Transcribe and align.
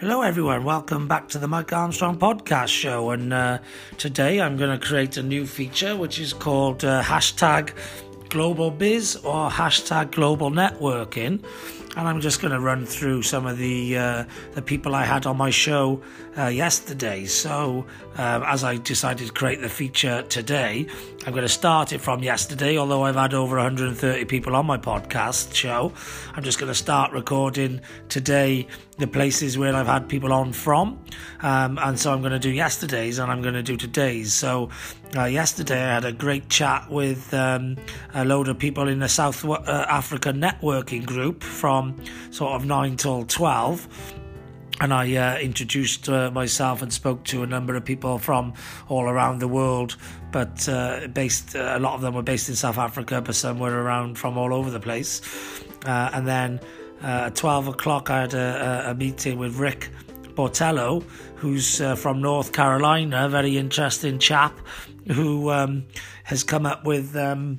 Hello, 0.00 0.20
everyone. 0.20 0.62
Welcome 0.64 1.08
back 1.08 1.26
to 1.30 1.38
the 1.38 1.48
Mike 1.48 1.72
Armstrong 1.72 2.18
podcast 2.18 2.68
show. 2.68 3.12
And 3.12 3.32
uh, 3.32 3.60
today 3.96 4.42
I'm 4.42 4.58
going 4.58 4.78
to 4.78 4.86
create 4.86 5.16
a 5.16 5.22
new 5.22 5.46
feature 5.46 5.96
which 5.96 6.20
is 6.20 6.34
called 6.34 6.84
uh, 6.84 7.02
hashtag 7.02 7.70
global 8.28 8.70
biz 8.70 9.16
or 9.16 9.48
hashtag 9.48 10.10
global 10.10 10.50
networking 10.50 11.42
and 11.96 12.06
I'm 12.06 12.20
just 12.20 12.42
going 12.42 12.52
to 12.52 12.60
run 12.60 12.84
through 12.84 13.22
some 13.22 13.46
of 13.46 13.56
the 13.56 13.96
uh, 13.96 14.24
the 14.52 14.62
people 14.62 14.94
I 14.94 15.04
had 15.04 15.24
on 15.24 15.36
my 15.38 15.50
show 15.50 16.02
uh, 16.36 16.46
yesterday. 16.46 17.24
So, 17.24 17.86
um, 18.16 18.42
as 18.44 18.62
I 18.62 18.76
decided 18.76 19.26
to 19.26 19.32
create 19.32 19.62
the 19.62 19.68
feature 19.70 20.22
today, 20.28 20.86
I'm 21.26 21.32
going 21.32 21.42
to 21.42 21.48
start 21.48 21.92
it 21.92 22.02
from 22.02 22.22
yesterday. 22.22 22.76
Although 22.76 23.04
I've 23.04 23.16
had 23.16 23.32
over 23.32 23.56
130 23.56 24.24
people 24.26 24.54
on 24.54 24.66
my 24.66 24.76
podcast 24.76 25.54
show, 25.54 25.92
I'm 26.34 26.44
just 26.44 26.58
going 26.58 26.70
to 26.70 26.74
start 26.74 27.12
recording 27.12 27.80
today 28.10 28.68
the 28.98 29.06
places 29.06 29.56
where 29.58 29.74
I've 29.74 29.86
had 29.86 30.08
people 30.08 30.32
on 30.32 30.52
from, 30.52 31.02
um, 31.40 31.78
and 31.78 31.98
so 31.98 32.12
I'm 32.12 32.20
going 32.20 32.32
to 32.32 32.38
do 32.38 32.50
yesterday's 32.50 33.18
and 33.18 33.30
I'm 33.32 33.40
going 33.40 33.54
to 33.54 33.62
do 33.62 33.76
today's. 33.76 34.34
So, 34.34 34.68
uh, 35.14 35.24
yesterday 35.24 35.80
I 35.82 35.94
had 35.94 36.04
a 36.04 36.12
great 36.12 36.48
chat 36.48 36.90
with 36.90 37.32
um, 37.32 37.76
a 38.14 38.24
load 38.24 38.48
of 38.48 38.58
people 38.58 38.88
in 38.88 38.98
the 38.98 39.08
South 39.08 39.44
uh, 39.44 39.86
Africa 39.88 40.32
networking 40.32 41.06
group 41.06 41.42
from 41.42 41.96
sort 42.30 42.52
of 42.52 42.66
9 42.66 42.96
till 42.96 43.24
12 43.24 44.14
and 44.80 44.92
I 44.92 45.14
uh, 45.16 45.38
introduced 45.38 46.08
uh, 46.08 46.30
myself 46.30 46.82
and 46.82 46.92
spoke 46.92 47.24
to 47.24 47.42
a 47.42 47.46
number 47.46 47.74
of 47.76 47.84
people 47.84 48.18
from 48.18 48.52
all 48.88 49.04
around 49.04 49.38
the 49.38 49.48
world, 49.48 49.96
but 50.32 50.68
uh, 50.68 51.06
based 51.08 51.56
uh, 51.56 51.74
a 51.76 51.78
lot 51.78 51.94
of 51.94 52.02
them 52.02 52.14
were 52.14 52.22
based 52.22 52.48
in 52.48 52.56
South 52.56 52.76
Africa, 52.76 53.22
but 53.22 53.34
some 53.34 53.58
were 53.58 53.82
around 53.82 54.18
from 54.18 54.36
all 54.36 54.52
over 54.52 54.70
the 54.70 54.80
place. 54.80 55.22
Uh, 55.86 56.10
and 56.12 56.26
then 56.26 56.60
at 57.02 57.34
12 57.36 57.68
o'clock, 57.68 58.10
I 58.10 58.22
had 58.22 58.34
a, 58.34 58.90
a, 58.90 58.94
meeting 58.94 59.38
with 59.38 59.56
Rick 59.56 59.90
Botello, 60.34 61.02
who's 61.36 61.78
from 61.96 62.20
North 62.20 62.52
Carolina, 62.52 63.28
very 63.28 63.56
interesting 63.56 64.18
chap, 64.18 64.58
who 65.12 65.50
um, 65.50 65.86
has 66.24 66.42
come 66.42 66.66
up 66.66 66.84
with. 66.84 67.16
Um, 67.16 67.58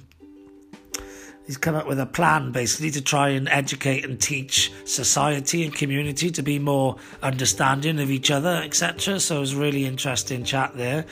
he's 1.47 1.57
come 1.57 1.73
up 1.73 1.87
with 1.87 1.99
a 1.99 2.05
plan 2.05 2.51
basically 2.51 2.91
to 2.91 3.01
try 3.01 3.29
and 3.29 3.47
educate 3.49 4.05
and 4.05 4.19
teach 4.19 4.71
society 4.83 5.63
and 5.63 5.73
community 5.73 6.29
to 6.29 6.43
be 6.43 6.59
more 6.59 6.97
understanding 7.23 7.99
of 7.99 8.11
each 8.11 8.29
other, 8.29 8.61
etc. 8.63 9.19
So 9.19 9.37
it 9.37 9.39
was 9.39 9.55
really 9.55 9.85
interesting 9.85 10.43
chat 10.43 10.75
there. 10.75 11.05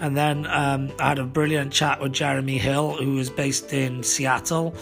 And 0.00 0.16
then 0.16 0.46
um, 0.46 0.90
I 0.98 1.10
had 1.10 1.18
a 1.18 1.24
brilliant 1.24 1.72
chat 1.72 2.00
with 2.00 2.12
Jeremy 2.12 2.58
Hill, 2.58 2.96
who 2.96 3.18
is 3.18 3.30
based 3.30 3.72
in 3.72 4.02
Seattle. 4.02 4.74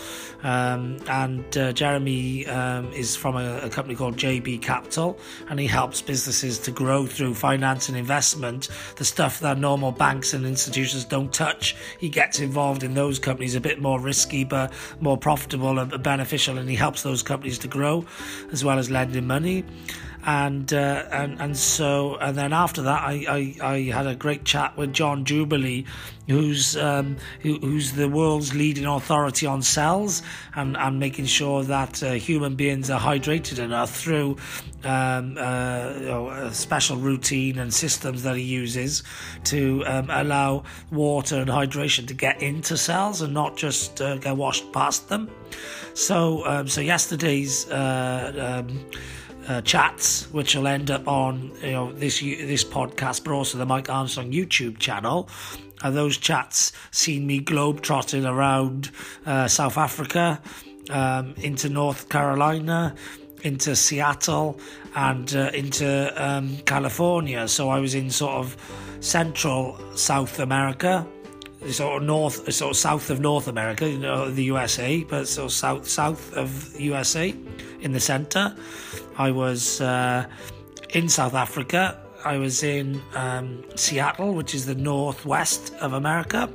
Um, 0.42 0.96
and 1.06 1.56
uh, 1.58 1.72
Jeremy 1.72 2.46
um, 2.46 2.90
is 2.92 3.14
from 3.14 3.36
a, 3.36 3.58
a, 3.58 3.68
company 3.68 3.94
called 3.94 4.16
JB 4.16 4.62
Capital, 4.62 5.18
and 5.50 5.60
he 5.60 5.66
helps 5.66 6.00
businesses 6.00 6.58
to 6.60 6.70
grow 6.70 7.04
through 7.04 7.34
finance 7.34 7.90
and 7.90 7.98
investment, 7.98 8.68
the 8.96 9.04
stuff 9.04 9.40
that 9.40 9.58
normal 9.58 9.92
banks 9.92 10.32
and 10.32 10.46
institutions 10.46 11.04
don't 11.04 11.30
touch. 11.32 11.76
He 11.98 12.08
gets 12.08 12.40
involved 12.40 12.82
in 12.82 12.94
those 12.94 13.18
companies 13.18 13.54
a 13.54 13.60
bit 13.60 13.82
more 13.82 14.00
risky, 14.00 14.44
but 14.44 14.72
more 15.00 15.16
profitable 15.16 15.78
and 15.78 16.02
beneficial, 16.02 16.58
and 16.58 16.68
he 16.68 16.76
helps 16.76 17.02
those 17.02 17.22
companies 17.22 17.58
to 17.58 17.68
grow 17.68 18.04
as 18.52 18.64
well 18.64 18.78
as 18.78 18.90
lending 18.90 19.26
money 19.26 19.64
and 20.24 20.72
uh, 20.72 21.04
and 21.10 21.40
and 21.40 21.56
so 21.56 22.16
and 22.16 22.36
then 22.36 22.52
after 22.52 22.82
that 22.82 23.02
I, 23.02 23.54
I, 23.62 23.66
I 23.66 23.80
had 23.90 24.06
a 24.06 24.14
great 24.14 24.44
chat 24.44 24.76
with 24.76 24.92
John 24.92 25.24
Jubilee 25.24 25.86
who's 26.28 26.76
um, 26.76 27.16
who, 27.40 27.58
who's 27.58 27.92
the 27.92 28.08
world's 28.08 28.54
leading 28.54 28.86
authority 28.86 29.46
on 29.46 29.62
cells 29.62 30.22
and, 30.54 30.76
and 30.76 30.98
making 30.98 31.26
sure 31.26 31.64
that 31.64 32.02
uh, 32.02 32.12
human 32.12 32.54
beings 32.54 32.90
are 32.90 33.00
hydrated 33.00 33.58
enough 33.58 33.94
through 33.96 34.36
um, 34.84 35.36
uh, 35.38 35.92
you 35.98 36.06
know, 36.06 36.30
a 36.30 36.54
special 36.54 36.96
routine 36.96 37.58
and 37.58 37.72
systems 37.72 38.22
that 38.22 38.36
he 38.36 38.42
uses 38.42 39.02
to 39.44 39.84
um, 39.86 40.08
allow 40.10 40.62
water 40.90 41.36
and 41.36 41.50
hydration 41.50 42.06
to 42.08 42.14
get 42.14 42.40
into 42.42 42.76
cells 42.76 43.20
and 43.20 43.34
not 43.34 43.56
just 43.56 44.00
uh, 44.00 44.16
get 44.18 44.36
washed 44.36 44.72
past 44.72 45.08
them. 45.08 45.30
So 45.94 46.46
um, 46.46 46.68
so 46.68 46.80
yesterday's 46.80 47.68
uh, 47.70 48.64
um, 48.68 48.90
uh, 49.48 49.60
chats, 49.62 50.30
which 50.32 50.54
will 50.54 50.66
end 50.66 50.90
up 50.90 51.08
on 51.08 51.52
you 51.62 51.72
know 51.72 51.92
this 51.92 52.20
this 52.20 52.64
podcast, 52.64 53.24
but 53.24 53.32
also 53.32 53.58
the 53.58 53.66
Mike 53.66 53.90
Armstrong 53.90 54.32
YouTube 54.32 54.78
channel. 54.78 55.28
And 55.82 55.96
those 55.96 56.18
chats 56.18 56.72
seen 56.90 57.26
me 57.26 57.40
globe 57.40 57.80
trotting 57.80 58.26
around 58.26 58.90
uh, 59.24 59.48
South 59.48 59.78
Africa, 59.78 60.40
um, 60.90 61.34
into 61.38 61.70
North 61.70 62.10
Carolina, 62.10 62.94
into 63.42 63.74
Seattle, 63.74 64.60
and 64.94 65.34
uh, 65.34 65.50
into 65.54 66.12
um, 66.16 66.58
California. 66.66 67.48
So 67.48 67.70
I 67.70 67.80
was 67.80 67.94
in 67.94 68.10
sort 68.10 68.34
of 68.34 68.56
central 69.00 69.78
South 69.96 70.38
America 70.38 71.06
sort 71.68 71.96
of 71.96 72.02
north, 72.02 72.52
sort 72.52 72.70
of 72.70 72.76
south 72.76 73.10
of 73.10 73.20
North 73.20 73.48
America, 73.48 73.88
you 73.88 73.98
know, 73.98 74.30
the 74.30 74.44
USA, 74.44 75.04
but 75.04 75.28
sort 75.28 75.46
of 75.46 75.52
south 75.52 75.88
south 75.88 76.32
of 76.34 76.78
USA, 76.80 77.34
in 77.80 77.92
the 77.92 78.00
centre. 78.00 78.56
I 79.18 79.30
was 79.30 79.80
uh, 79.80 80.26
in 80.90 81.08
South 81.08 81.34
Africa. 81.34 82.00
I 82.24 82.36
was 82.38 82.62
in 82.62 83.00
um, 83.14 83.64
Seattle, 83.76 84.34
which 84.34 84.54
is 84.54 84.66
the 84.66 84.74
northwest 84.74 85.74
of 85.80 85.92
America, 85.92 86.50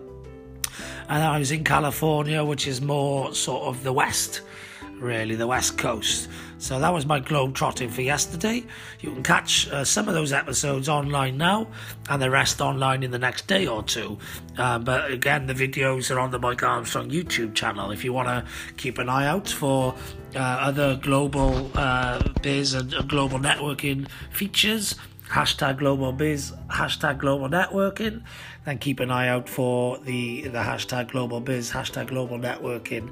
and 1.09 1.23
I 1.23 1.39
was 1.39 1.51
in 1.51 1.63
California, 1.63 2.43
which 2.43 2.67
is 2.67 2.81
more 2.81 3.33
sort 3.33 3.63
of 3.63 3.83
the 3.83 3.93
west, 3.93 4.41
really 4.99 5.35
the 5.35 5.47
west 5.47 5.77
coast. 5.77 6.29
So 6.57 6.79
that 6.79 6.93
was 6.93 7.05
my 7.05 7.19
globe 7.19 7.53
trotting 7.53 7.89
for 7.89 8.01
yesterday. 8.01 8.63
You 9.01 9.11
can 9.11 9.23
catch 9.23 9.69
uh, 9.69 9.83
some 9.83 10.07
of 10.07 10.13
those 10.13 10.31
episodes 10.31 10.87
online 10.87 11.37
now, 11.37 11.67
and 12.09 12.21
the 12.21 12.29
rest 12.29 12.61
online 12.61 13.03
in 13.03 13.11
the 13.11 13.19
next 13.19 13.47
day 13.47 13.67
or 13.67 13.83
two. 13.83 14.17
Uh, 14.57 14.79
but 14.79 15.11
again, 15.11 15.47
the 15.47 15.53
videos 15.53 16.15
are 16.15 16.19
on 16.19 16.31
the 16.31 16.39
Mike 16.39 16.63
Armstrong 16.63 17.09
YouTube 17.09 17.53
channel. 17.55 17.91
If 17.91 18.03
you 18.03 18.13
want 18.13 18.29
to 18.29 18.45
keep 18.77 18.97
an 18.97 19.09
eye 19.09 19.27
out 19.27 19.49
for 19.49 19.95
uh, 20.35 20.39
other 20.39 20.95
global 20.95 21.71
uh, 21.75 22.21
biz 22.41 22.73
and 22.73 22.93
global 23.07 23.39
networking 23.39 24.07
features 24.31 24.95
hashtag 25.29 25.77
global 25.77 26.11
biz, 26.11 26.53
hashtag 26.69 27.17
global 27.19 27.49
networking. 27.49 28.23
Then 28.65 28.77
keep 28.77 28.99
an 28.99 29.11
eye 29.11 29.27
out 29.27 29.49
for 29.49 29.97
the, 29.99 30.43
the 30.43 30.59
hashtag 30.59 31.11
global 31.11 31.39
biz, 31.39 31.71
hashtag 31.71 32.07
global 32.07 32.37
networking 32.37 33.09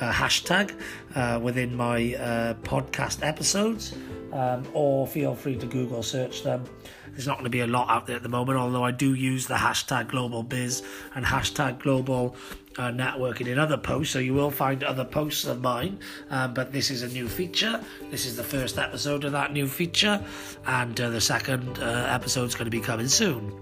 uh, 0.00 0.12
hashtag 0.12 0.74
uh, 1.14 1.38
within 1.40 1.76
my 1.76 2.14
uh, 2.14 2.54
podcast 2.62 3.26
episodes. 3.26 3.94
Um, 4.32 4.66
or 4.74 5.06
feel 5.06 5.34
free 5.34 5.56
to 5.56 5.66
Google 5.66 6.02
search 6.02 6.42
them. 6.42 6.64
There's 7.12 7.26
not 7.26 7.34
going 7.34 7.44
to 7.44 7.50
be 7.50 7.60
a 7.60 7.66
lot 7.66 7.90
out 7.90 8.06
there 8.06 8.16
at 8.16 8.22
the 8.22 8.28
moment, 8.28 8.58
although 8.58 8.84
I 8.84 8.92
do 8.92 9.14
use 9.14 9.46
the 9.46 9.54
hashtag 9.54 10.08
global 10.08 10.42
biz 10.42 10.82
and 11.14 11.24
hashtag 11.24 11.80
global 11.80 12.36
uh, 12.78 12.90
networking 12.90 13.48
in 13.48 13.58
other 13.58 13.76
posts, 13.76 14.12
so 14.12 14.18
you 14.18 14.32
will 14.32 14.50
find 14.50 14.84
other 14.84 15.04
posts 15.04 15.44
of 15.44 15.60
mine. 15.60 15.98
Um, 16.30 16.54
but 16.54 16.72
this 16.72 16.90
is 16.90 17.02
a 17.02 17.08
new 17.08 17.28
feature. 17.28 17.80
This 18.10 18.26
is 18.26 18.36
the 18.36 18.44
first 18.44 18.78
episode 18.78 19.24
of 19.24 19.32
that 19.32 19.52
new 19.52 19.66
feature, 19.66 20.24
and 20.66 20.98
uh, 21.00 21.10
the 21.10 21.20
second 21.20 21.78
uh, 21.80 22.06
episode 22.08 22.44
is 22.44 22.54
going 22.54 22.66
to 22.66 22.70
be 22.70 22.80
coming 22.80 23.08
soon. 23.08 23.52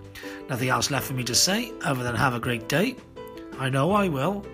Nothing 0.49 0.69
else 0.69 0.91
left 0.91 1.07
for 1.07 1.15
me 1.15 1.25
to 1.25 1.34
say 1.34 1.73
other 1.83 2.03
than 2.03 2.15
have 2.15 2.34
a 2.34 2.41
great 2.41 2.69
day. 2.69 2.97
I 3.59 3.71
know 3.71 3.93
I 3.93 4.09
will, 4.09 4.47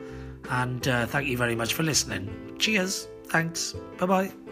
and 0.51 0.87
uh, 0.89 1.07
thank 1.07 1.29
you 1.29 1.37
very 1.37 1.55
much 1.55 1.75
for 1.75 1.83
listening. 1.83 2.57
Cheers. 2.59 3.09
Thanks. 3.27 3.75
Bye 3.99 4.07
bye. 4.07 4.44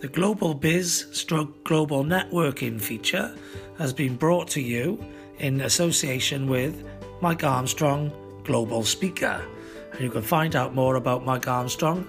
The 0.00 0.06
Global 0.06 0.54
Biz 0.54 1.06
Stroke 1.10 1.64
Global 1.64 2.04
Networking 2.04 2.80
feature 2.80 3.36
has 3.78 3.92
been 3.92 4.14
brought 4.14 4.46
to 4.50 4.60
you 4.60 5.04
in 5.40 5.62
association 5.62 6.48
with 6.48 6.88
Mike 7.20 7.42
Armstrong, 7.42 8.12
Global 8.44 8.84
Speaker. 8.84 9.44
And 9.90 10.00
you 10.00 10.08
can 10.08 10.22
find 10.22 10.54
out 10.54 10.72
more 10.72 10.94
about 10.94 11.24
Mike 11.24 11.48
Armstrong 11.48 12.06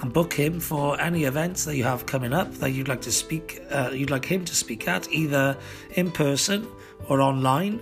and 0.00 0.12
book 0.12 0.32
him 0.32 0.60
for 0.60 1.00
any 1.00 1.24
events 1.24 1.64
that 1.64 1.76
you 1.76 1.82
have 1.82 2.06
coming 2.06 2.32
up 2.32 2.54
that 2.54 2.70
you'd 2.70 2.86
like 2.86 3.00
to 3.00 3.10
speak, 3.10 3.60
uh, 3.68 3.90
you'd 3.92 4.10
like 4.10 4.24
him 4.24 4.44
to 4.44 4.54
speak 4.54 4.86
at, 4.86 5.10
either 5.10 5.56
in 5.96 6.12
person 6.12 6.64
or 7.08 7.20
online, 7.20 7.80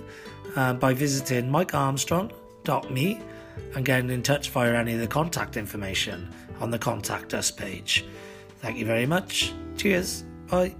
uh, 0.57 0.73
by 0.73 0.95
visiting 0.95 1.51
mikearmstrong.me 1.51 3.21
and 3.75 3.85
getting 3.85 4.09
in 4.09 4.23
touch 4.23 4.49
via 4.49 4.73
any 4.73 4.95
of 4.95 5.01
the 5.01 5.07
contact 5.07 5.59
information 5.59 6.33
on 6.59 6.71
the 6.71 6.79
contact 6.79 7.35
us 7.35 7.51
page. 7.51 8.07
Thank 8.63 8.79
you 8.79 8.87
very 8.87 9.07
much. 9.07 9.53
Cheers. 9.77 10.25
Bye. 10.49 10.77